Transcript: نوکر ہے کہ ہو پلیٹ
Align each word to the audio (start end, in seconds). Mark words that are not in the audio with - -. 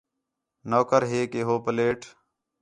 نوکر 0.69 1.01
ہے 1.11 1.21
کہ 1.31 1.39
ہو 1.47 1.55
پلیٹ 1.65 1.99